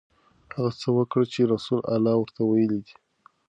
هغه 0.53 0.71
څه 0.81 0.89
وکړه 0.97 1.25
چې 1.33 1.41
رسول 1.53 1.81
الله 1.95 2.13
ورته 2.19 2.41
ویلي 2.45 2.79
دي. 2.85 2.95